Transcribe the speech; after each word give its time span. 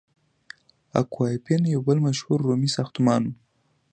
اکوا 0.99 1.25
اپین 1.37 1.61
وی 1.65 1.71
یو 1.73 1.81
بل 1.87 1.97
مشهور 2.05 2.39
رومي 2.47 2.69
ساختمان 2.77 3.21
و. 3.27 3.31